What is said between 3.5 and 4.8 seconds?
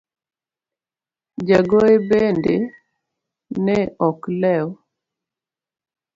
ne ok lew.